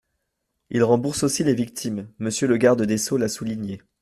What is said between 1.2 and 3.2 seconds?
aussi les victimes– Monsieur le garde des sceaux